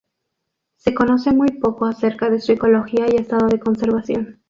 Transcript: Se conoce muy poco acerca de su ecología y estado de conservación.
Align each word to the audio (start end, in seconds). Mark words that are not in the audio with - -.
Se 0.77 0.95
conoce 0.95 1.31
muy 1.31 1.59
poco 1.59 1.85
acerca 1.85 2.31
de 2.31 2.41
su 2.41 2.53
ecología 2.53 3.05
y 3.07 3.17
estado 3.17 3.45
de 3.45 3.59
conservación. 3.59 4.39